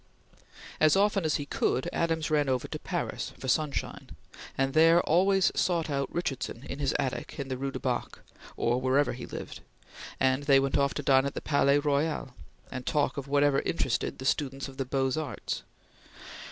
As 0.79 0.95
often 0.95 1.25
as 1.25 1.35
he 1.35 1.45
could, 1.45 1.87
Adams 1.93 2.31
ran 2.31 2.49
over 2.49 2.67
to 2.67 2.79
Paris, 2.79 3.33
for 3.37 3.47
sunshine, 3.47 4.09
and 4.57 4.73
there 4.73 4.99
always 5.03 5.51
sought 5.53 5.91
out 5.91 6.11
Richardson 6.11 6.63
in 6.63 6.79
his 6.79 6.95
attic 6.97 7.37
in 7.37 7.49
the 7.49 7.55
Rue 7.57 7.69
du 7.69 7.77
Bac, 7.77 8.17
or 8.57 8.81
wherever 8.81 9.13
he 9.13 9.27
lived, 9.27 9.59
and 10.19 10.45
they 10.45 10.59
went 10.59 10.75
off 10.79 10.95
to 10.95 11.03
dine 11.03 11.27
at 11.27 11.35
the 11.35 11.39
Palais 11.41 11.77
Royal, 11.77 12.33
and 12.71 12.87
talk 12.87 13.15
of 13.15 13.27
whatever 13.27 13.59
interested 13.59 14.17
the 14.17 14.25
students 14.25 14.67
of 14.67 14.77
the 14.77 14.85
Beaux 14.85 15.11
Arts. 15.21 15.61